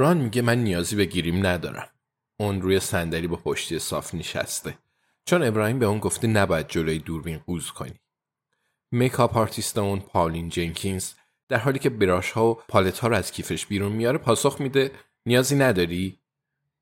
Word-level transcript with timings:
ران 0.00 0.16
میگه 0.16 0.42
من 0.42 0.58
نیازی 0.58 0.96
به 0.96 1.04
گیریم 1.04 1.46
ندارم. 1.46 1.88
اون 2.36 2.62
روی 2.62 2.80
صندلی 2.80 3.26
با 3.26 3.36
پشتی 3.36 3.78
صاف 3.78 4.14
نشسته. 4.14 4.78
چون 5.24 5.42
ابراهیم 5.42 5.78
به 5.78 5.86
اون 5.86 5.98
گفته 5.98 6.26
نباید 6.26 6.68
جلوی 6.68 6.98
دوربین 6.98 7.38
قوز 7.38 7.70
کنی. 7.70 8.00
makeup 8.90 9.36
artist 9.36 9.78
اون 9.78 10.00
پاولین 10.00 10.48
جنکینز 10.48 11.12
در 11.48 11.58
حالی 11.58 11.78
که 11.78 11.90
brush 11.90 12.30
ها 12.30 12.46
و 12.46 12.54
پالت 12.54 12.98
ها 12.98 13.08
رو 13.08 13.16
از 13.16 13.32
کیفش 13.32 13.66
بیرون 13.66 13.92
میاره 13.92 14.18
پاسخ 14.18 14.60
میده 14.60 14.92
نیازی 15.26 15.56
نداری؟ 15.56 16.20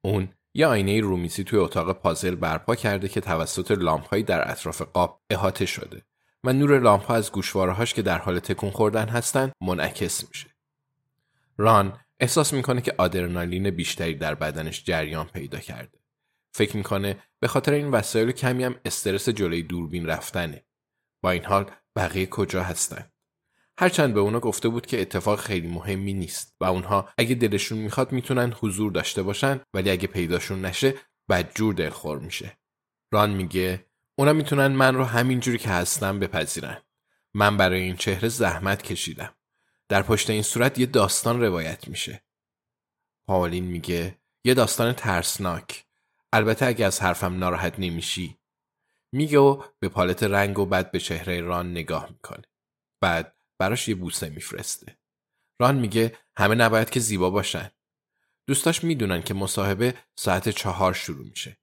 اون 0.00 0.28
یه 0.55 0.66
آینه 0.66 1.00
رومیزی 1.00 1.44
توی 1.44 1.58
اتاق 1.58 1.92
پازل 1.92 2.34
برپا 2.34 2.74
کرده 2.74 3.08
که 3.08 3.20
توسط 3.20 3.70
لامپهایی 3.70 4.22
در 4.22 4.50
اطراف 4.50 4.83
قاب 4.83 5.22
احاطه 5.30 5.66
شده 5.66 6.02
و 6.44 6.52
نور 6.52 6.78
لامپ 6.78 7.02
ها 7.02 7.14
از 7.14 7.33
گوشوارهاش 7.33 7.94
که 7.94 8.02
در 8.02 8.19
حال 8.19 8.39
تکون 8.39 8.70
خوردن 8.70 9.08
هستن 9.08 9.52
منعکس 9.61 10.28
میشه. 10.28 10.48
ران 11.56 12.00
احساس 12.20 12.52
می‌کنه 12.52 12.80
که 12.80 12.94
آدرنالین 12.98 13.70
بیشتری 13.70 14.14
در 14.14 14.34
بدنش 14.34 14.84
جریان 14.84 15.27
پیدا 15.27 15.58
کرده. 15.58 15.98
فکر 16.55 16.77
می‌کنه 16.77 17.22
به 17.41 17.48
خاطر 17.48 17.72
این 17.72 17.91
وسایل 17.91 18.33
کمی 18.33 18.64
هم 18.64 18.80
استرس 18.84 19.29
جلوی 19.29 19.62
دوربین 19.62 20.06
رفتنه. 20.06 20.64
با 21.23 21.30
این 21.30 21.45
حال 21.45 21.70
بقیه 21.96 22.27
کجا 22.27 22.62
هستن؟ 22.62 23.11
هرچند 23.78 24.14
به 24.14 24.20
اونا 24.20 24.40
گفته 24.40 24.68
بود 24.68 24.86
که 24.86 25.01
اتفاق 25.01 25.40
خیلی 25.40 25.68
مهمی 25.68 26.12
نیست 26.12 26.57
و 26.61 26.64
اونها 26.64 27.08
اگه 27.18 27.34
دلشون 27.34 27.78
می‌خواد 27.78 28.12
می‌تونن 28.12 28.52
حضور 28.61 28.92
داشته 28.92 29.23
باشن 29.23 29.61
ولی 29.74 29.90
اگه 29.90 30.07
پیداشون 30.07 30.64
نشه 30.64 30.95
بدجور 31.28 31.74
دلخور 31.74 32.18
میشه. 32.18 32.58
ران 33.12 33.30
میگه 33.30 33.86
اونا 34.18 34.33
می‌تونن 34.33 34.67
من 34.67 34.95
رو 34.95 35.05
همینجوری 35.05 35.58
که 35.58 35.68
هستم 35.68 36.18
بپذیرن. 36.18 36.83
من 37.34 37.57
برای 37.57 37.80
این 37.80 37.96
چهره 37.96 38.28
زحمت 38.28 38.83
کشیدم. 38.83 39.34
در 39.89 40.03
پشت 40.03 40.31
این 40.31 40.43
صورت 40.43 40.79
یه 40.79 40.87
داستان 40.87 41.41
روایت 41.43 41.89
میشه. 41.89 42.23
پاولین 43.29 43.65
میگه 43.65 44.19
یه 44.45 44.55
داستان 44.55 44.93
ترسناک. 44.93 45.85
البته 46.33 46.67
اگه 46.67 46.87
از 46.87 47.03
حرفم 47.03 47.39
ناراحت 47.39 47.75
نمیشی. 47.79 48.39
میگه 49.13 49.39
و 49.39 49.63
به 49.79 49.89
پالت 49.89 50.23
رنگ 50.23 50.59
و 50.59 50.67
بعد 50.67 50.91
به 50.91 51.01
چهره 51.01 51.41
ران 51.41 51.71
نگاه 51.71 52.11
می‌کنه. 52.11 52.45
بعد 53.01 53.37
براش 53.59 53.89
یه 53.89 53.95
بوسه 53.95 54.29
میفرسته. 54.29 54.99
ران 55.61 55.77
میگه 55.77 56.19
همه 56.37 56.55
نباید 56.55 56.91
که 56.91 57.01
زیبا 57.01 57.31
باشن. 57.31 57.70
دوستاش 58.47 58.85
می‌دونن 58.85 59.23
که 59.23 59.35
مصاحبه 59.35 59.95
ساعت 60.19 60.49
چهار 60.49 60.95
شروع 60.95 61.27
میشه. 61.27 61.59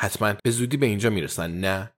حتما 0.00 0.34
به 0.44 0.50
زودی 0.50 0.76
به 0.76 0.86
اینجا 0.86 1.10
می‌رسن 1.10 1.50
نه؟ 1.50 1.94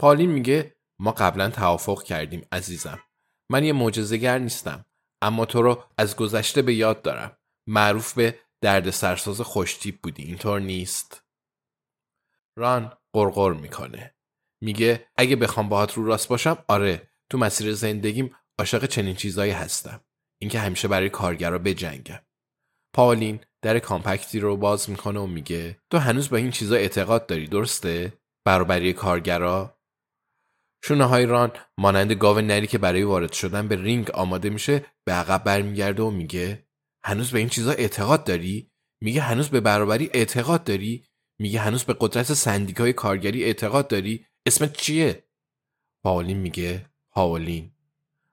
پالین 0.00 0.30
میگه 0.30 0.76
ما 0.98 1.12
قبلا 1.12 1.50
توافق 1.50 2.02
کردیم 2.02 2.46
عزیزم. 2.52 3.02
من 3.50 3.64
یه 3.64 3.72
معجزه‌گر 3.72 4.38
نیستم 4.38 4.84
اما 5.22 5.46
تو 5.46 5.62
رو 5.62 5.84
از 5.98 6.16
گذشته 6.16 6.62
به 6.62 6.74
یاد 6.74 7.02
دارم. 7.02 7.36
معروف 7.66 8.14
به 8.14 8.38
درد 8.60 8.90
سرساز 8.90 9.40
خوشتیپ 9.40 10.00
بودی 10.02 10.22
اینطور 10.22 10.60
نیست؟ 10.60 11.24
ران 12.56 12.92
قرقر 13.12 13.52
می‌کنه. 13.52 14.14
میگه 14.60 15.06
اگه 15.16 15.36
بخوام 15.36 15.68
باهات 15.68 15.94
رو 15.94 16.06
راست 16.06 16.28
باشم 16.28 16.64
آره 16.68 17.08
تو 17.30 17.38
مسیر 17.38 17.72
زندگیم 17.72 18.36
عاشق 18.58 18.86
چنین 18.86 19.16
چیزایی 19.16 19.52
هستم. 19.52 20.00
اینکه 20.38 20.58
همیشه 20.58 20.88
برای 20.88 21.10
کارگرا 21.10 21.58
بجنگم. 21.58 22.20
پاولین 22.94 23.40
در 23.62 23.78
کامپکتی 23.78 24.40
رو 24.40 24.56
باز 24.56 24.90
می‌کنه 24.90 25.20
و 25.20 25.26
میگه 25.26 25.80
تو 25.90 25.98
هنوز 25.98 26.28
به 26.28 26.38
این 26.38 26.50
چیزا 26.50 26.76
اعتقاد 26.76 27.26
داری 27.26 27.46
درسته؟ 27.46 28.12
برابری 28.44 28.92
کارگرا؟ 28.92 29.75
شونه 30.86 31.04
های 31.04 31.26
ران 31.26 31.52
مانند 31.78 32.12
گاو 32.12 32.40
نری 32.40 32.66
که 32.66 32.78
برای 32.78 33.02
وارد 33.02 33.32
شدن 33.32 33.68
به 33.68 33.76
رینگ 33.76 34.10
آماده 34.10 34.50
میشه 34.50 34.84
به 35.04 35.12
عقب 35.12 35.44
برمیگرده 35.44 36.02
و 36.02 36.10
میگه 36.10 36.66
هنوز 37.04 37.30
به 37.30 37.38
این 37.38 37.48
چیزا 37.48 37.72
اعتقاد 37.72 38.24
داری؟ 38.24 38.70
میگه 39.00 39.20
هنوز 39.20 39.48
به 39.48 39.60
برابری 39.60 40.10
اعتقاد 40.14 40.64
داری؟ 40.64 41.04
میگه 41.38 41.60
هنوز 41.60 41.84
به 41.84 41.96
قدرت 42.00 42.32
سندیکای 42.32 42.92
کارگری 42.92 43.44
اعتقاد 43.44 43.88
داری؟ 43.88 44.26
اسمت 44.46 44.76
چیه؟ 44.76 45.24
پاولین 46.04 46.36
میگه 46.36 46.86
پاولین 47.10 47.72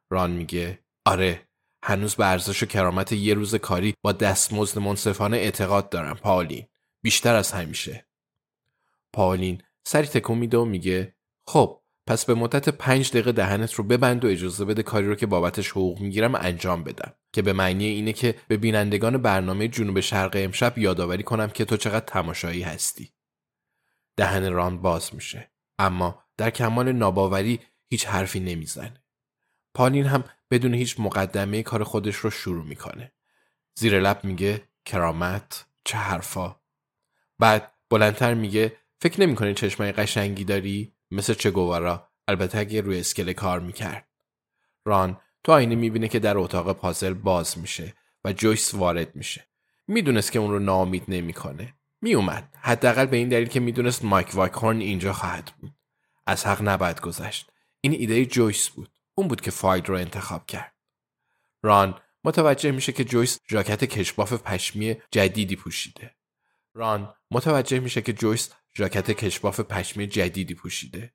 ران 0.09 0.31
میگه 0.31 0.80
آره 1.06 1.47
هنوز 1.84 2.16
به 2.16 2.25
ارزش 2.25 2.63
و 2.63 2.66
کرامت 2.66 3.12
یه 3.12 3.34
روز 3.34 3.56
کاری 3.56 3.94
با 4.02 4.12
دستمزد 4.12 4.80
منصفانه 4.80 5.38
اعتقاد 5.38 5.90
دارم 5.90 6.16
پاولین 6.16 6.68
بیشتر 7.02 7.36
از 7.36 7.52
همیشه 7.52 8.08
پاولین 9.13 9.62
سری 9.86 10.08
تکون 10.08 10.38
میده 10.38 10.58
و 10.58 10.66
میگه 10.66 11.16
خب 11.47 11.82
پس 12.08 12.25
به 12.25 12.34
مدت 12.34 12.69
پنج 12.69 13.09
دقیقه 13.09 13.31
دهنت 13.31 13.74
رو 13.74 13.84
ببند 13.84 14.25
و 14.25 14.28
اجازه 14.28 14.66
بده 14.66 14.84
کاری 14.84 15.08
رو 15.08 15.16
که 15.16 15.25
بابتش 15.25 15.72
حقوق 15.72 16.00
می‌گیرم 16.00 16.36
انجام 16.36 16.84
بدم. 16.84 17.14
که 17.34 17.41
به 17.41 17.53
معنی 17.53 17.86
اینه 17.86 18.14
که 18.14 18.36
به 18.47 18.58
بینندگان 18.58 19.18
برنامه 19.18 19.68
جنوب 19.68 20.00
شرق 20.00 20.31
امشب 20.36 20.78
یادآوری 20.78 21.24
کنم 21.24 21.50
که 21.50 21.66
تو 21.66 21.78
چقدر 21.78 22.06
تماشایی 22.06 22.62
هستی. 22.62 23.13
دهن 24.16 24.53
ران 24.53 24.81
باز 24.81 25.16
میشه. 25.16 25.52
اما 25.80 26.24
در 26.38 26.50
کمال 26.50 26.92
ناباوری 26.92 27.59
هیچ 27.90 28.08
حرفی 28.08 28.40
نمی‌زنه. 28.40 29.03
پالین 29.74 30.06
هم 30.06 30.24
بدون 30.52 30.74
هیچ 30.74 31.00
مقدمه 31.00 31.63
کار 31.63 31.84
خودش 31.84 32.16
رو 32.16 32.30
شروع 32.30 32.66
می‌کنه. 32.66 33.12
زیر 33.75 34.00
لب 34.00 34.24
میگه 34.24 34.63
کرامت 34.86 35.66
چه 35.86 35.98
حرفا. 35.98 36.56
بعد 37.39 37.72
بلندتر 37.89 38.33
میگه 38.33 38.77
فکر 39.01 39.22
نمی‌کنی 39.22 39.54
چشمای 39.54 39.92
قشنگی 39.92 40.44
داری؟ 40.44 40.94
مثل 41.13 41.33
چه 41.33 41.51
گوارا. 41.51 42.10
البته 42.27 42.57
اگه 42.57 42.81
روی 42.81 43.00
اسکله 43.00 43.33
کار 43.33 43.60
می‌کرد. 43.60 44.07
ران 44.86 45.21
تو 45.44 45.51
آینه 45.51 45.75
می‌بینه 45.75 46.07
که 46.07 46.19
در 46.19 46.38
اتاق 46.38 46.74
پازل 46.74 47.13
باز 47.13 47.57
میشه 47.57 47.94
و 48.24 48.33
جویس 48.33 48.74
وارد 48.74 49.15
میشه. 49.15 49.48
می‌دونست 49.88 50.31
که 50.31 50.39
اون 50.39 50.51
رو 50.51 50.60
ناامید 50.60 51.04
نمی‌کنه. 51.07 51.74
میومد 52.01 52.56
حداقل 52.62 53.06
به 53.06 53.18
این 53.18 53.30
دلیل 53.30 53.48
که 53.48 53.60
می‌دونست 53.60 54.06
مایک 54.06 54.36
واکهورن 54.36 54.80
اینجا 54.80 55.13
خواهد 55.13 55.51
بود. 55.60 55.74
از 56.27 56.45
حق 56.45 56.62
نباید 56.62 57.01
گذشت. 57.01 57.51
این 57.81 57.94
ایده 57.94 58.25
جویس 58.25 58.69
بود. 58.69 58.89
اون 59.15 59.27
بود 59.27 59.42
که 59.42 59.51
فاید 59.51 59.89
رو 59.89 59.95
انتخاب 59.95 60.45
کرد. 60.45 60.74
ران 61.63 62.00
متوجه 62.24 62.71
میشه 62.71 62.92
که 62.92 63.04
جویس 63.04 63.39
ژاکت 63.50 63.83
کشباف 63.83 64.33
پشمی 64.33 64.98
جدیدی 65.12 65.56
پوشیده. 65.56 66.15
ران 66.74 67.13
متوجه 67.31 67.80
میشه 67.80 68.01
که 68.01 68.13
جویس 68.13 68.50
ژاکت 68.78 69.12
کشباف 69.12 69.60
پشمی 69.60 70.08
جدیدی 70.08 70.54
پوشیده. 70.54 71.14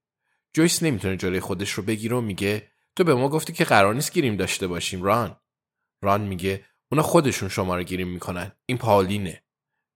جویس 0.52 0.82
نمی‌تونه 0.82 1.16
جلوی 1.16 1.40
خودش 1.40 1.70
رو 1.70 1.82
بگیره 1.82 2.16
و 2.16 2.20
میگه 2.20 2.70
تو 2.96 3.04
به 3.04 3.14
ما 3.14 3.28
گفتی 3.28 3.52
که 3.52 3.64
قرار 3.64 3.94
نیست 3.94 4.12
گیریم 4.12 4.36
داشته 4.36 4.66
باشیم 4.66 5.02
ران. 5.02 5.40
ران 6.02 6.20
میگه 6.20 6.64
اونا 6.92 7.02
خودشون 7.02 7.48
شماره 7.48 7.84
گیری 7.84 8.04
می‌کنن 8.04 8.52
این 8.66 8.78
پالینه 8.78 9.44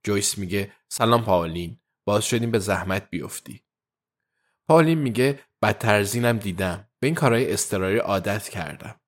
جویس 0.05 0.38
میگه 0.38 0.73
سلام 0.88 1.25
پالین 1.25 1.81
باز 2.05 2.25
شدیم 2.25 2.50
به 2.50 2.59
زحمت 2.59 3.11
بیفتی. 3.11 3.64
پالین 4.69 4.99
میگه 4.99 5.41
بدتر 5.62 5.94
از 5.94 6.14
اینم 6.14 6.38
دیدم 6.38 6.88
به 7.00 7.06
این 7.06 7.14
کارهای 7.14 7.53
استراری 7.53 7.99
عادت 7.99 8.49
کردم. 8.49 9.00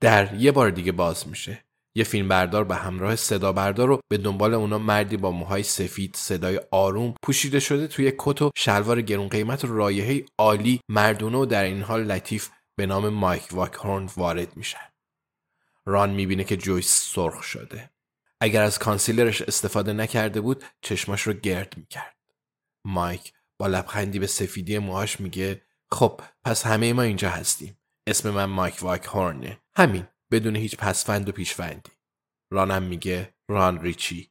در 0.00 0.34
یه 0.34 0.52
بار 0.52 0.70
دیگه 0.70 0.92
باز 0.92 1.28
میشه. 1.28 1.64
یه 1.94 2.04
فیلم 2.04 2.28
بردار 2.28 2.64
به 2.64 2.76
همراه 2.76 3.16
صدا 3.16 3.52
بردار 3.52 3.90
و 3.90 4.00
به 4.08 4.18
دنبال 4.18 4.54
اونا 4.54 4.78
مردی 4.78 5.16
با 5.16 5.30
موهای 5.30 5.62
سفید 5.62 6.16
صدای 6.16 6.60
آروم 6.70 7.14
پوشیده 7.22 7.60
شده 7.60 7.86
توی 7.86 8.12
کت 8.18 8.42
و 8.42 8.50
شلوار 8.56 9.00
گرون 9.02 9.28
قیمت 9.28 9.64
و 9.64 9.74
رایحه 9.74 10.24
عالی 10.38 10.80
مردونه 10.88 11.38
و 11.38 11.46
در 11.46 11.64
این 11.64 11.82
حال 11.82 12.04
لطیف 12.04 12.48
به 12.76 12.86
نام 12.86 13.08
مایک 13.08 13.48
واکهورن 13.52 14.08
وارد 14.16 14.56
میشن. 14.56 14.90
ران 15.86 16.10
می‌بینه 16.10 16.44
که 16.44 16.56
جویس 16.56 17.12
سرخ 17.14 17.42
شده. 17.42 17.90
اگر 18.40 18.62
از 18.62 18.78
concealer 18.78 19.30
ش 19.30 19.42
استفاده 19.42 19.92
نکرده 19.92 20.40
بود 20.40 20.64
چشماش 20.82 21.22
رو 21.22 21.32
گرد 21.32 21.74
می‌کرد. 21.76 22.16
مایک 22.84 23.32
با 23.58 23.66
لبخندی 23.66 24.18
به 24.18 24.26
سفیدی 24.26 24.78
موهاش 24.78 25.20
میگه 25.20 25.62
خب 25.92 26.20
پس 26.44 26.66
همه 26.66 26.92
ما 26.92 27.02
اینجا 27.02 27.30
هستیم. 27.30 27.78
اسم 28.06 28.30
من 28.30 28.44
مایک 28.44 28.82
واک 28.82 29.04
هورنه 29.04 29.60
همین. 29.76 30.06
بدون 30.30 30.56
هیچ 30.56 30.76
پسوند 30.76 31.28
و 31.28 31.32
پیشوندی. 31.32 31.90
رانم 32.52 32.82
میگه 32.82 33.34
ران 33.48 33.80
ریچی. 33.80 34.30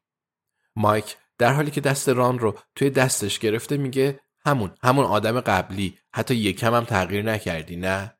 مایک 0.75 1.17
در 1.37 1.53
حالی 1.53 1.71
که 1.71 1.81
دست 1.81 2.09
ران 2.09 2.39
رو 2.39 2.59
توی 2.75 2.89
دستش 2.89 3.39
گرفته 3.39 3.77
میگه 3.77 4.19
همون 4.45 4.71
همون 4.83 5.05
آدم 5.05 5.41
قبلی. 5.41 5.97
حتی 6.15 6.35
یکم 6.35 6.73
هم 6.73 6.85
تغییر 6.85 7.21
نکردی 7.21 7.75
نه؟ 7.75 8.17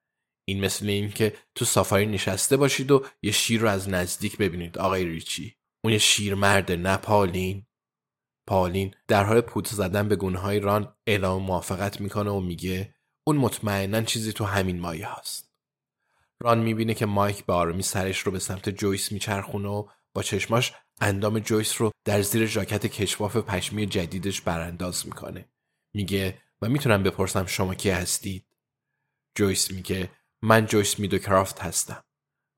این 0.48 0.66
مثل 0.66 0.88
این 0.88 1.12
که 1.12 1.34
تو 1.56 1.66
سافاری 1.66 2.06
نشسته 2.06 2.58
باشید 2.58 2.92
و 2.92 3.06
یه 3.22 3.32
شیر 3.32 3.62
رو 3.62 3.70
از 3.70 3.90
نزدیک 3.90 4.38
ببینید 4.38 4.78
آقای 4.78 5.06
ریچی. 5.06 5.56
اون 5.84 5.94
یه 5.94 6.00
شیر 6.00 6.36
مرده 6.36 6.76
نه 6.76 6.98
پالین. 6.98 7.66
پالین 8.48 8.96
در 9.08 9.24
حال 9.24 9.42
پوت 9.42 9.68
زدن 9.68 10.08
به 10.08 10.16
گونه 10.16 10.40
های 10.40 10.60
ران 10.60 10.96
اعلام 11.08 11.44
موافقت 11.44 12.02
می‌کنه 12.02 12.32
و 12.32 12.40
میگه 12.40 12.96
اون 13.28 13.38
مطمئنا 13.38 14.02
چیزی 14.02 14.34
تو 14.34 14.46
همین 14.46 14.80
مایه 14.80 15.20
هست. 15.20 15.49
ران 16.40 16.60
می‌بینه 16.60 16.94
که 16.94 17.06
مایک 17.06 17.46
به 17.46 17.54
آرامی 17.54 17.84
سرش 17.84 18.20
رو 18.20 18.32
به 18.32 18.40
سمت 18.40 18.70
جویس 18.70 19.12
میچرخونه 19.12 19.70
و 19.70 19.88
با 20.14 20.24
چشماش 20.24 20.74
اندام 21.02 21.40
جویس 21.40 21.82
رو 21.82 21.92
در 22.06 22.22
زیر 22.22 22.46
ژاکت 22.46 22.86
کشواف 22.86 23.38
پشمی 23.38 23.86
جدیدش 23.86 24.42
برانداز 24.42 25.06
می‌کنه. 25.06 25.46
میگه 25.94 26.42
و 26.62 26.70
می‌تونم 26.70 27.04
بپرسم 27.04 27.46
شما 27.46 27.76
کی 27.76 27.90
هستید؟ 27.90 28.46
جویس 29.36 29.72
میگه 29.72 30.10
من 30.42 30.66
جویس 30.66 31.00
میدو 31.00 31.18
کرافت 31.18 31.60
هستم 31.60 32.04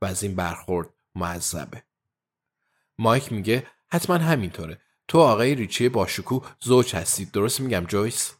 و 0.02 0.06
از 0.06 0.24
این 0.24 0.36
برخورد 0.36 0.90
معذبه. 1.16 1.84
مایک 2.98 3.32
میگه 3.32 3.68
حتما 3.92 4.18
همینطوره 4.18 4.82
تو 5.08 5.20
آقای 5.20 5.56
ریچی 5.56 5.90
باشکوه 5.90 6.40
زوج 6.60 6.96
هستید 6.96 7.32
درست 7.32 7.60
میگم 7.60 7.86
جویس 7.88 8.34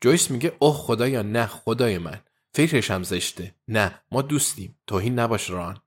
جویس 0.00 0.30
میگه 0.30 0.56
اوه 0.58 0.74
خدایا 0.74 1.22
نه 1.22 1.46
خدای 1.46 1.98
من 1.98 2.20
فکرش 2.56 2.90
هم 2.90 3.02
زشته. 3.02 3.54
نه 3.68 4.00
ما 4.10 4.22
دوستیم. 4.22 4.78
توهین 4.86 5.18
نباشه 5.18 5.50
ران. 5.50 5.82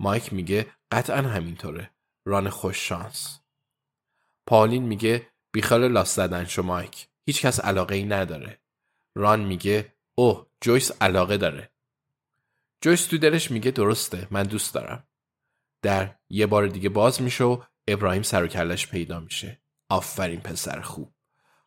مایک 0.00 0.32
میگه 0.32 0.66
قطعا 0.92 1.16
همینطوره. 1.16 1.90
ران 2.24 2.48
خوش 2.48 2.88
شانس. 2.88 3.40
پالین 4.46 4.82
میگه 4.82 5.26
بیخال 5.52 5.88
لاس 5.88 6.14
زدن 6.14 6.44
شو 6.44 6.62
مایک. 6.62 7.08
هیچکس 7.26 7.60
علاقه 7.60 7.94
ای 7.94 8.04
نداره. 8.04 8.60
ران 9.14 9.40
میگه 9.40 9.94
اوه 10.14 10.46
جویس 10.60 11.02
علاقه 11.02 11.36
داره. 11.36 11.70
جویس 12.80 13.06
تو 13.06 13.18
دلش 13.18 13.50
میگه 13.50 13.70
درسته 13.70 14.28
من 14.30 14.42
دوست 14.42 14.74
دارم. 14.74 15.08
در 15.82 16.14
یه 16.28 16.46
بار 16.46 16.66
دیگه 16.66 16.88
باز 16.88 17.22
میشه 17.22 17.44
و 17.44 17.62
ابراهیم 17.88 18.22
سر 18.22 18.44
و 18.44 18.46
کلش 18.46 18.86
پیدا 18.86 19.20
میشه. 19.20 19.60
آفرین 19.88 20.40
پسر 20.40 20.80
خوب. 20.80 21.14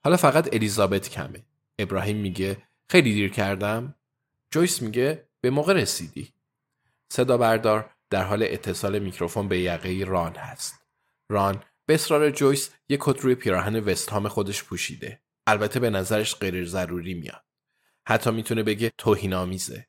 حالا 0.03 0.18
فقط 0.18 0.53
الیزابت 0.53 1.09
کمه. 1.09 1.45
ابراهیم 1.80 2.18
میگه 2.18 2.68
خیلی 2.89 3.13
دیر 3.13 3.31
کردم. 3.31 3.95
جویس 4.51 4.81
میگه 4.81 5.27
به 5.41 5.49
موقع 5.49 5.73
رسیدی. 5.73 6.33
صدا 7.09 7.37
بردار 7.37 7.89
در 8.09 8.23
حال 8.23 8.43
اتصال 8.43 8.99
میکروفون 8.99 9.47
به 9.47 9.59
یقه 9.59 10.03
ران 10.07 10.35
هست. 10.35 10.85
ران 11.29 11.63
به 11.85 11.93
اصرار 11.93 12.31
جویس 12.31 12.69
یک 12.89 12.99
کت 13.03 13.19
روی 13.19 13.35
پیراهن 13.35 13.75
وستهام 13.75 14.27
خودش 14.27 14.63
پوشیده. 14.63 15.21
البته 15.47 15.79
به 15.79 15.89
نظرش 15.89 16.35
غیر 16.35 16.65
ضروری 16.65 17.13
میاد. 17.13 17.43
حتی 18.07 18.31
می‌تونه 18.31 18.63
بگه 18.63 18.91
توهین 18.97 19.33
آمیزه 19.33 19.87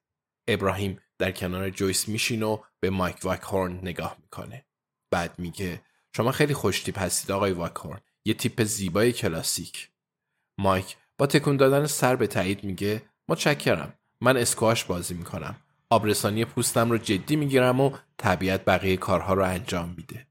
ابراهیم 0.48 1.00
در 1.18 1.32
کنار 1.32 1.70
جویس 1.70 2.08
میشینه 2.08 2.42
و 2.42 2.58
به 2.80 2.90
مایک 2.90 3.16
واکهورن 3.22 3.72
نگاه 3.72 4.16
می‌کنه. 4.22 4.64
بعد 5.10 5.38
میگه 5.38 5.82
شما 6.16 6.32
خیلی 6.32 6.54
خوشتیپ 6.54 6.98
هستید 6.98 7.30
آقای 7.30 7.52
واکهورن. 7.52 8.00
یه 8.24 8.34
تیپ 8.34 8.62
زیبای 8.62 9.12
کلاسیک. 9.12 9.90
مایک 10.58 10.96
با 11.18 11.26
تکون 11.26 11.56
دادن 11.56 11.86
سر 11.86 12.16
به 12.16 12.26
تایید 12.26 12.64
میگه 12.64 13.02
متشکرم 13.28 13.94
من 14.20 14.36
اسکواش 14.36 14.84
بازی 14.84 15.14
می‌کنم. 15.14 15.56
آبرسانی 15.90 16.44
پوستم 16.44 16.90
رو 16.90 16.98
جدی 16.98 17.36
می‌گیرم 17.36 17.80
و 17.80 17.90
طبیعت 18.16 18.64
بقیه 18.64 18.96
کارها 18.96 19.34
رو 19.34 19.44
انجام 19.44 19.94
میده. 19.96 20.26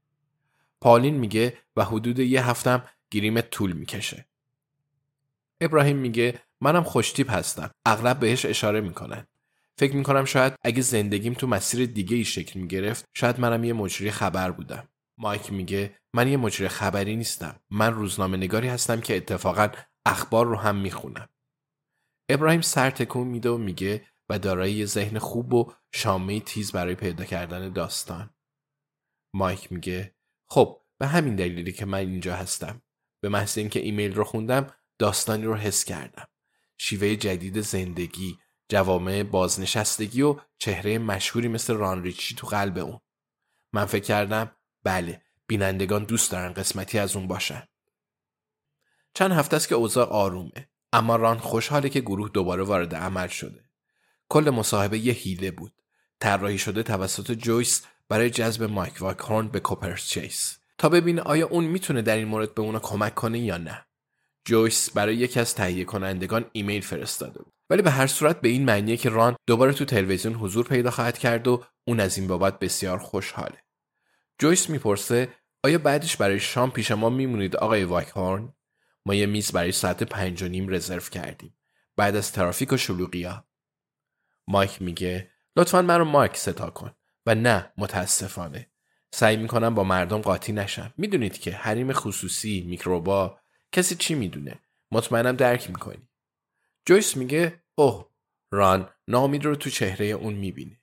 پالین 0.80 1.14
میگه 1.14 1.58
و 1.76 1.84
حدود 1.84 2.18
یه 2.18 2.46
هفتم 2.46 2.84
گیریم 3.10 3.40
طول 3.40 3.72
می‌کشه. 3.72 4.26
ابراهیم 5.60 5.96
میگه 5.96 6.40
منم 6.60 6.82
خوشتیپ 6.82 7.30
هستم 7.30 7.70
اغلب 7.86 8.18
بهش 8.18 8.44
اشاره 8.44 8.80
می‌کنن. 8.80 9.26
فکر 9.78 9.96
می‌کنم 9.96 10.24
شاید 10.24 10.54
اگه 10.62 10.82
زندگیم 10.82 11.34
تو 11.34 11.46
مسیر 11.46 11.86
دیگه 11.86 12.16
ای 12.16 12.24
شکل 12.24 12.60
می‌گرفت 12.60 13.04
شاید 13.14 13.40
منم 13.40 13.64
یه 13.64 13.72
مجری 13.72 14.10
خبر 14.10 14.50
بودم. 14.50 14.88
مایک 15.18 15.52
میگه 15.52 15.94
من 16.14 16.28
یه 16.28 16.36
مجری 16.36 16.68
خبری 16.68 17.16
نیستم 17.16 17.56
من 17.70 17.94
روزنامه 17.94 18.36
نگاری 18.36 18.68
هستم 18.68 19.00
که 19.00 19.16
اتفاقا 19.16 19.68
اخبار 20.08 20.46
رو 20.46 20.56
هم 20.56 20.76
می‌خونم 20.76 21.28
ابراهیم 22.28 22.60
سر 22.60 22.90
تکون 22.90 23.26
میده 23.26 23.50
و 23.50 23.58
میگه 23.58 24.06
و 24.28 24.38
دارای 24.38 24.86
ذهن 24.86 25.18
خوب 25.18 25.54
و 25.54 25.72
شامه 25.92 26.40
تیز 26.40 26.72
برای 26.72 26.94
پیدا 26.94 27.24
کردن 27.24 27.72
داستان. 27.72 28.34
مایک 29.34 29.72
میگه 29.72 30.14
خب 30.50 30.80
به 30.98 31.06
همین 31.06 31.36
دلیلی 31.36 31.72
که 31.72 31.86
من 31.86 31.98
اینجا 31.98 32.36
هستم. 32.36 32.82
به 33.22 33.28
محض 33.28 33.58
اینکه 33.58 33.80
ایمیل 33.80 34.14
رو 34.14 34.24
خوندم 34.24 34.74
داستانی 34.98 35.44
رو 35.44 35.54
حس 35.54 35.84
کردم. 35.84 36.28
شیوه 36.78 37.16
جدید 37.16 37.60
زندگی 37.60 38.38
جوامع 38.68 39.22
بازنشستگی 39.22 40.22
و 40.22 40.40
چهره 40.58 40.98
مشهوری 40.98 41.48
مثل 41.48 41.74
رانریچی 41.74 42.34
تو 42.34 42.46
قلب 42.46 42.78
اون. 42.78 43.00
من 43.72 43.84
فکر 43.84 44.04
کردم 44.04 44.56
بله 44.82 45.22
بینندگان 45.46 46.04
دوست 46.04 46.32
دارن 46.32 46.52
قسمتی 46.52 46.98
از 46.98 47.16
اون 47.16 47.26
باشن. 47.26 47.68
چند 49.18 49.32
هفته 49.32 49.56
است 49.56 49.68
که 49.68 49.74
اوضاع 49.74 50.06
آرومه 50.06 50.68
اما 50.92 51.16
ران 51.16 51.38
خوشحاله 51.38 51.88
که 51.88 52.00
گروه 52.00 52.28
دوباره 52.28 52.62
وارد 52.62 52.94
عمل 52.94 53.28
شده. 53.28 53.64
کل 54.28 54.50
مصاحبه 54.50 54.98
یه 54.98 55.12
هیله 55.12 55.50
بود. 55.50 55.72
طراحی 56.20 56.58
شده 56.58 56.82
توسط 56.82 57.32
جویس 57.32 57.82
برای 58.08 58.30
جذب 58.30 58.62
مایک 58.62 58.94
واکهورن 59.00 59.48
به 59.48 59.60
کوپرس 59.60 60.06
چیس. 60.08 60.58
تا 60.78 60.88
ببینه 60.88 61.22
آیا 61.22 61.46
اون 61.46 61.64
می‌تونه 61.64 62.02
در 62.02 62.16
این 62.16 62.28
مورد 62.28 62.54
به 62.54 62.62
اونا 62.62 62.78
کمک 62.78 63.14
کنه 63.14 63.38
یا 63.38 63.56
نه. 63.56 63.86
جویس 64.44 64.90
برای 64.90 65.16
یکی 65.16 65.40
از 65.40 65.54
تهیه 65.54 65.84
کنندگان 65.84 66.44
ایمیل 66.52 66.82
فرستاده 66.82 67.42
بود. 67.42 67.52
ولی 67.70 67.82
به 67.82 67.90
هر 67.90 68.06
صورت 68.06 68.40
به 68.40 68.48
این 68.48 68.64
معنیه 68.64 68.96
که 68.96 69.08
ران 69.08 69.36
دوباره 69.46 69.72
تو 69.72 69.84
تلویزیون 69.84 70.34
حضور 70.34 70.64
پیدا 70.64 70.90
خواهد 70.90 71.18
کرد 71.18 71.48
و 71.48 71.64
اون 71.86 72.00
از 72.00 72.18
این 72.18 72.26
بابت 72.26 72.58
بسیار 72.58 72.98
خوشحاله. 72.98 73.58
جویس 74.38 74.70
می‌پرسه 74.70 75.28
آیا 75.64 75.78
بعدش 75.78 76.16
برای 76.16 76.40
شام 76.40 76.70
پیش 76.70 76.90
ما 76.90 77.10
میمونید 77.10 77.56
آقای 77.56 77.84
واکهورن؟ 77.84 78.52
ما 79.08 79.14
یه 79.14 79.26
میز 79.26 79.52
برای 79.52 79.72
ساعت 79.72 80.02
پنج 80.02 80.42
و 80.42 80.48
نیم 80.48 80.68
رزرو 80.68 81.00
کردیم. 81.00 81.58
بعد 81.96 82.16
از 82.16 82.32
ترافیک 82.32 82.72
و 82.72 82.76
شلوغیا 82.76 83.48
مایک 84.46 84.82
میگه 84.82 85.30
لطفا 85.56 85.82
من 85.82 85.98
رو 85.98 86.04
مایک 86.04 86.36
ستا 86.36 86.70
کن. 86.70 86.94
و 87.26 87.34
نه 87.34 87.72
متاسفانه. 87.78 88.70
سعی 89.12 89.36
می‌کنم 89.36 89.74
با 89.74 89.84
مردم 89.84 90.20
قاطی 90.20 90.52
نشم. 90.52 90.94
می‌دونید 90.96 91.38
که 91.38 91.52
حریم 91.52 91.92
خصوصی 91.92 92.64
میکروبا 92.68 93.40
کسی 93.72 93.94
چی 93.94 94.14
می‌دونه؟ 94.14 94.60
مطمئنم 94.90 95.36
درک 95.36 95.70
می‌کنی. 95.70 96.08
جویس 96.86 97.16
میگه 97.16 97.62
اوه 97.74 98.10
ران 98.50 98.90
نامید 99.08 99.44
رو 99.44 99.56
تو 99.56 99.70
چهره 99.70 100.06
اون 100.06 100.34
می‌بینه 100.34 100.80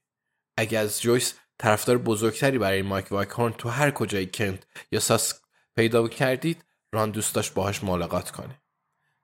اگه 0.58 0.80
از 0.80 1.02
جویس 1.02 1.34
طرفدار 1.58 1.98
بزرگتری 1.98 2.58
برای 2.58 2.82
مایک 2.82 3.12
وایکهورن 3.12 3.54
تو 3.54 3.70
هر 3.70 3.92
کجای 3.92 4.28
کنت 4.28 4.68
یا 4.92 5.00
ساس 5.00 5.42
پیدا 5.76 6.08
کردید 6.08 6.66
ران 6.96 7.12
دوست 7.12 7.36
داشت 7.36 7.54
باهاش 7.54 7.84
ملاقات 7.84 8.32
کنه. 8.32 8.62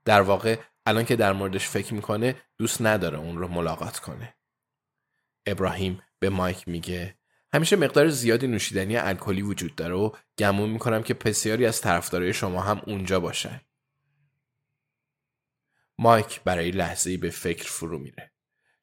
در 0.06 0.22
واقع 0.22 0.60
الان 0.86 1.06
که 1.06 1.16
در 1.16 1.34
موردش 1.34 1.68
فکر 1.68 1.94
می‌کنه 1.94 2.36
دوست 2.58 2.82
نداره 2.82 3.18
اون 3.18 3.38
رو 3.38 3.48
ملاقات 3.48 4.00
کنه. 4.00 4.36
ابراهیم 5.46 6.01
به 6.20 6.30
مایک 6.30 6.68
میگه 6.68 7.18
همیشه 7.54 7.75
مقدار 7.75 8.10
زیادی 8.10 8.48
نوشیدنی 8.48 8.98
الکلی 8.98 9.42
وجود 9.42 9.75
داره 9.75 9.94
و 9.94 10.12
گمون 10.38 10.70
می‌کنم 10.70 11.04
که 11.04 11.13
بسیاری 11.13 11.66
از 11.66 11.82
طرفدارای 11.82 12.34
شما 12.34 12.62
هم 12.62 12.82
اونجا 12.88 13.20
باشن. 13.20 13.62
مایک 15.98 16.42
برای 16.44 16.72
لحظه‌ای 16.72 17.18
به 17.18 17.30
فکر 17.30 17.70
فرو 17.70 18.00
میره. 18.00 18.32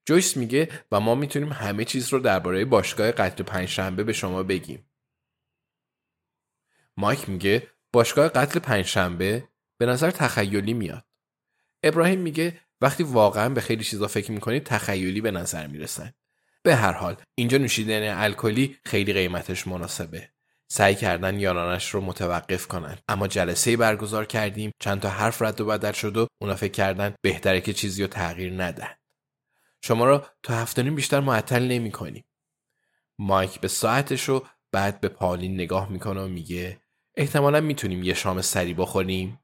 جویس 0.05 0.37
میگه 0.37 0.85
و 0.93 1.01
ما 1.01 1.15
می‌تونیم 1.15 1.53
همه 1.53 1.85
چیز 1.85 2.09
رو 2.09 2.19
درباره 2.19 2.65
باشگاه 2.65 3.13
قتل 3.13 3.45
پنجشنبه 3.45 4.05
به 4.05 4.13
شما 4.13 4.43
بگیم. 4.43 4.91
مایک 6.97 7.29
میگه 7.29 7.71
باشگاه 7.93 8.29
قتل 8.29 8.59
پنجشنبه 8.59 9.49
به 9.79 9.87
نظر 9.87 10.11
تخیلی 10.11 10.75
میاد. 10.75 11.05
ابراهیم 11.83 12.21
میگه 12.21 12.61
وقتی 12.81 13.03
واقعا 13.03 13.49
به 13.49 13.61
خیلی 13.61 13.85
چیزا 13.85 14.07
فکر 14.07 14.33
می‌کنید 14.33 14.65
تخیلی 14.65 15.21
به 15.21 15.31
نظر 15.31 15.67
می‌رسن. 15.67 16.13
به 16.63 16.77
هر 16.77 16.93
حال 16.93 17.17
اینجا 17.35 17.59
نوشیدن 17.59 18.19
الکلی 18.19 18.79
خیلی 18.85 19.13
قیمتش 19.13 19.67
مناسبه. 19.67 20.29
سعی 20.71 20.95
کردن 20.95 21.41
یارانش 21.41 21.91
رو 21.91 22.01
متوقف 22.01 22.67
کنن 22.67 22.99
اما 23.09 23.29
جلسه 23.29 23.77
برگزار 23.77 24.25
کردیم 24.25 24.71
چند 24.81 25.01
تا 25.01 25.09
حرف 25.09 25.43
رد 25.43 25.61
و 25.61 25.67
بدل 25.67 25.93
شد 25.93 26.17
و 26.17 26.27
اونا 26.41 26.55
فکر 26.55 26.73
کردن 26.73 27.15
بهتره 27.23 27.61
که 27.61 27.73
چیزی 27.73 28.03
رو 28.03 28.09
تغییر 28.09 28.63
ندن 28.63 28.95
شما 29.85 30.07
رو 30.07 30.25
تا 30.43 30.55
هفتانیم 30.55 30.95
بیشتر 30.95 31.21
معطل 31.21 31.63
نمی 31.63 31.91
کنیم. 31.91 32.25
مایک 33.19 33.61
به 33.61 33.69
ساعتش 33.69 34.29
رو 34.29 34.47
بعد 34.73 35.01
به 35.01 35.09
پالین 35.09 35.55
نگاه 35.55 35.93
می‌کنه 35.93 36.21
و 36.21 36.29
میگه 36.29 36.81
احتمالا 37.19 37.61
می‌تونیم 37.61 38.03
یه 38.03 38.15
شام 38.15 38.43
سری 38.43 38.75
بخوریم. 38.75 39.41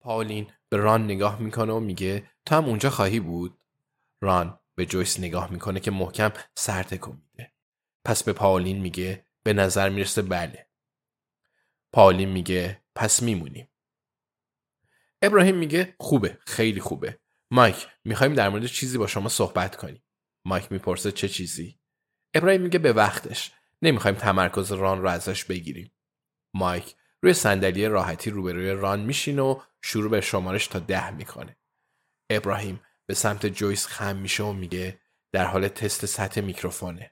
پالین 0.00 0.46
به 0.68 0.76
ران 0.76 1.04
نگاه 1.04 1.40
می‌کنه 1.40 1.72
و 1.72 1.80
میگه 1.80 2.30
تو 2.46 2.54
هم 2.54 2.64
اونجا 2.64 2.90
خواهی 2.90 3.20
بود؟ 3.20 3.58
ران 4.20 4.60
به 4.74 4.86
جویس 4.86 5.20
نگاه 5.20 5.52
می‌کنه 5.52 5.80
که 5.80 5.90
محکم 5.90 6.32
سر 6.54 6.82
تکون 6.82 7.22
میده. 7.30 7.52
پس 8.04 8.22
به 8.22 8.32
پاولین 8.32 8.80
میگه 8.80 9.26
به 9.42 9.52
نظر 9.52 9.88
می‌رسه 9.88 10.22
بله. 10.22 10.68
پاولین 11.92 12.28
میگه 12.28 12.82
پس 12.94 13.22
میمونیم. 13.22 13.68
ابراهیم 15.22 15.56
میگه 15.56 15.94
خوبه 16.00 16.38
خیلی 16.46 16.80
خوبه. 16.80 17.18
مایک 17.50 17.86
می‌خوایم 18.04 18.34
در 18.34 18.48
مورد 18.48 18.66
چیزی 18.66 18.98
با 18.98 19.06
شما 19.06 19.28
صحبت 19.28 19.76
کنیم. 19.76 20.02
مایک 20.44 20.72
می‌پرسه 20.72 21.12
چه 21.12 21.28
چیزی؟ 21.28 21.78
ابراهیم 22.34 22.60
میگه 22.60 22.78
به 22.78 22.92
وقتش. 22.92 23.52
نمی‌خوایم 23.82 24.16
تمرکز 24.16 24.72
ران 24.72 25.02
رو 25.02 25.08
ازش 25.08 25.44
بگیریم. 25.44 25.92
مایک 26.54 26.94
روی 27.22 27.34
صندلی 27.34 27.88
راحتی 27.88 28.30
روبروی 28.30 28.70
ران 28.70 29.00
میشینه 29.00 29.42
و 29.42 29.60
شروع 29.82 30.10
به 30.10 30.20
شمارش 30.20 30.66
تا 30.66 30.78
ده 30.78 31.10
می‌کنه. 31.10 31.56
ابراهیم 32.30 32.80
به 33.06 33.14
سمت 33.14 33.46
جویس 33.46 33.86
خم 33.86 34.16
میشه 34.16 34.42
و 34.42 34.52
میگه 34.52 34.98
در 35.32 35.44
حال 35.44 35.68
تست 35.68 36.06
سطح 36.06 36.40
میکروفونه. 36.40 37.10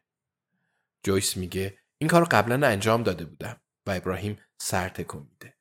جویس 1.03 1.37
میگه 1.37 1.79
این 1.99 2.09
کار 2.09 2.25
قبلا 2.25 2.67
انجام 2.67 3.03
داده 3.03 3.25
بودم 3.25 3.61
و 3.87 3.91
ابراهیم 3.91 4.39
سر 4.59 4.89
تکون 4.89 5.29
میده. 5.31 5.55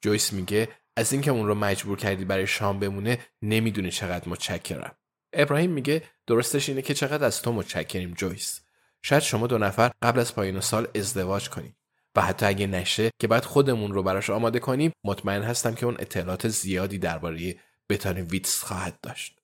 جویس 0.00 0.32
میگه 0.32 0.68
از 0.96 1.12
اینکه 1.12 1.30
اون 1.30 1.46
رو 1.46 1.54
مجبور 1.54 1.98
کردی 1.98 2.24
برای 2.24 2.46
شام 2.46 2.78
بمونه 2.78 3.18
نمی‌دونی 3.42 3.90
چقدر 3.90 4.28
متشکرم. 4.28 4.96
ابراهیم 5.32 5.70
میگه 5.70 6.02
درستش 6.26 6.68
اینه 6.68 6.82
که 6.82 6.94
چقدر 6.94 7.24
از 7.24 7.42
تو 7.42 7.52
متشکریم 7.52 8.14
جویس. 8.14 8.60
شاید 9.02 9.22
شما 9.22 9.46
دو 9.46 9.58
نفر 9.58 9.92
قبل 10.02 10.20
از 10.20 10.34
پایان 10.34 10.60
سال 10.60 10.88
ازدواج 10.94 11.48
کنید 11.48 11.76
و 12.16 12.22
حتی 12.22 12.46
اگه 12.46 12.66
نشه 12.66 13.10
که 13.20 13.26
بعد 13.26 13.44
خودمون 13.44 13.92
رو 13.92 14.02
براش 14.02 14.30
آماده 14.30 14.58
کنیم 14.58 14.92
مطمئن 15.04 15.42
هستم 15.42 15.74
که 15.74 15.86
اون 15.86 15.96
اطلاعات 15.98 16.48
زیادی 16.48 16.98
درباره 16.98 17.60
بتانیم 17.88 18.26
ویتس 18.30 18.62
خواهد 18.62 19.00
داشت. 19.02 19.40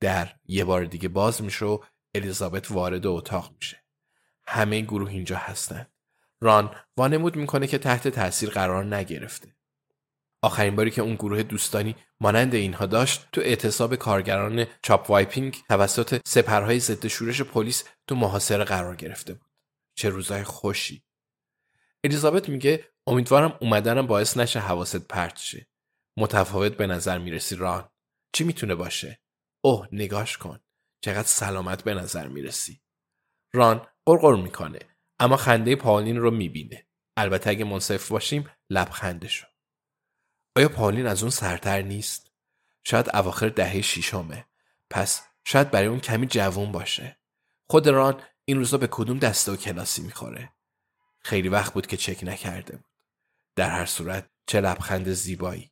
در 0.00 0.32
یه 0.44 0.64
بار 0.64 0.84
دیگه 0.84 1.08
باز 1.08 1.42
میشه 1.42 1.66
و 1.66 1.78
الیزابت 2.14 2.70
وارد 2.70 3.06
اتاق 3.06 3.52
میشه. 3.56 3.84
همه 4.46 4.80
گروه 4.80 5.10
اینجا 5.10 5.36
هستن. 5.36 5.86
ران 6.40 6.76
وانمود 6.96 7.36
می‌کنه 7.36 7.66
که 7.66 7.78
تحت 7.78 8.08
تاثیر 8.08 8.50
قرار 8.50 8.96
نگرفته. 8.96 9.56
آخرین 10.42 10.76
باری 10.76 10.90
که 10.90 11.02
اون 11.02 11.14
گروه 11.14 11.42
دوستانی 11.42 11.96
مانند 12.20 12.54
اینها 12.54 12.86
داشت 12.86 13.28
تو 13.32 13.40
اعتصاب 13.40 13.94
کارگران 13.94 14.66
چاپ 14.82 15.10
وایپینگ 15.10 15.62
توسط 15.68 16.20
سپرهای 16.26 16.80
ضد 16.80 17.06
شورش 17.06 17.42
پلیس 17.42 17.84
تو 18.06 18.14
محاصره 18.14 18.64
قرار 18.64 18.96
گرفته 18.96 19.34
بود. 19.34 19.50
چه 19.94 20.08
روزای 20.08 20.44
خوشی. 20.44 21.02
الیزابت 22.04 22.48
میگه 22.48 22.88
امیدوارم 23.06 23.58
اومدنم 23.60 24.06
باعث 24.06 24.36
نشه 24.36 24.60
حواست 24.60 24.96
پرت 25.08 25.38
شه. 25.38 25.68
متفاوت 26.16 26.76
به 26.76 26.86
نظر 26.86 27.18
می‌رسی 27.18 27.56
ران. 27.56 27.90
چی 28.32 28.44
می‌تونه 28.44 28.74
باشه؟ 28.74 29.20
اوه 29.64 29.88
نگاش 29.92 30.38
کن. 30.38 30.60
چقدر 31.00 31.28
سلامت 31.28 31.84
به 31.84 31.94
نظر 31.94 32.28
می‌رسی. 32.28 32.82
ران 33.52 33.86
قرقر 34.06 34.36
می‌کنه 34.36 34.78
اما 35.20 35.36
خنده 35.36 35.76
پالین 35.76 36.16
رو 36.16 36.30
می‌بینه. 36.30 36.86
البته 37.16 37.50
اگه 37.50 37.64
منصف 37.64 38.08
باشیم 38.08 38.50
لبخندشو. 38.70 39.46
آیا 40.56 40.68
پالین 40.68 41.06
از 41.06 41.22
اون 41.22 41.30
سرتر 41.30 41.82
نیست؟ 41.82 42.32
شاید 42.84 43.16
اواخر 43.16 43.48
دهه 43.48 43.80
شیشمه 43.80 44.46
پس 44.90 45.22
شاید 45.44 45.70
برای 45.70 45.88
اون 45.88 46.00
کمی 46.00 46.26
جوون 46.26 46.72
باشه. 46.72 47.18
خود 47.70 47.88
ران 47.88 48.22
این 48.44 48.56
روزا 48.58 48.78
به 48.78 48.88
کدوم 48.90 49.18
دسته 49.18 49.52
و 49.52 49.56
کلاسی 49.56 50.02
می‌خوره؟ 50.02 50.52
خیلی 51.24 51.48
وقت 51.48 51.74
بود 51.74 51.86
که 51.86 51.96
چک 51.96 52.24
نکرده 52.24 52.76
بود. 52.76 52.86
در 53.56 53.70
هر 53.70 53.86
صورت 53.86 54.30
چه 54.46 54.60
لبخند 54.60 55.12
زیبایی. 55.12 55.71